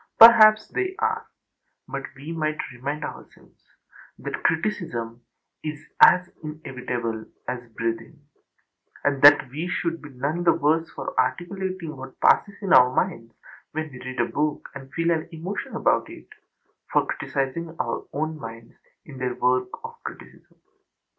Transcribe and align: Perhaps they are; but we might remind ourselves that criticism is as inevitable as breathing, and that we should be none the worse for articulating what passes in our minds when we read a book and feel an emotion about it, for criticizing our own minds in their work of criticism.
Perhaps 0.17 0.69
they 0.69 0.95
are; 0.97 1.27
but 1.87 2.01
we 2.15 2.31
might 2.31 2.57
remind 2.73 3.03
ourselves 3.05 3.63
that 4.17 4.41
criticism 4.41 5.21
is 5.63 5.79
as 6.01 6.27
inevitable 6.43 7.25
as 7.47 7.69
breathing, 7.73 8.19
and 9.03 9.21
that 9.21 9.47
we 9.51 9.67
should 9.67 10.01
be 10.01 10.09
none 10.09 10.43
the 10.43 10.55
worse 10.55 10.89
for 10.89 11.13
articulating 11.19 11.95
what 11.95 12.19
passes 12.19 12.55
in 12.63 12.73
our 12.73 12.91
minds 12.91 13.35
when 13.73 13.91
we 13.91 13.99
read 13.99 14.19
a 14.19 14.25
book 14.25 14.69
and 14.73 14.91
feel 14.91 15.11
an 15.11 15.29
emotion 15.31 15.75
about 15.75 16.09
it, 16.09 16.29
for 16.91 17.05
criticizing 17.05 17.75
our 17.79 18.03
own 18.11 18.39
minds 18.39 18.73
in 19.05 19.19
their 19.19 19.35
work 19.35 19.69
of 19.83 20.01
criticism. 20.03 20.57